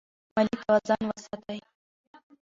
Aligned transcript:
مالي 0.37 0.55
توازن 0.67 1.01
وساتئ. 1.09 1.59